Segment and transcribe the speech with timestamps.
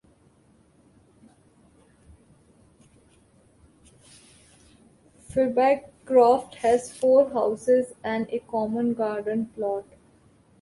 [5.29, 9.85] Firby Croft has four houses and a common garden plot.